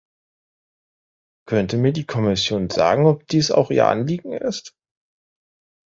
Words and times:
Könnte 1.47 1.77
mir 1.77 1.93
die 1.93 2.07
Kommission 2.07 2.71
sagen, 2.71 3.05
ob 3.05 3.27
dies 3.27 3.51
auch 3.51 3.69
ihr 3.69 3.85
Anliegen 3.87 4.33
ist? 4.33 4.73